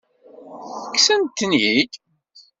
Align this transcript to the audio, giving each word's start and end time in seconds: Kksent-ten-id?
Kksent-ten-id? 0.93 1.91